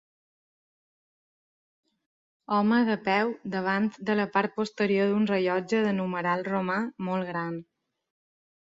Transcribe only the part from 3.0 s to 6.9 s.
peu davant de la part posterior d'un rellotge de numeral romà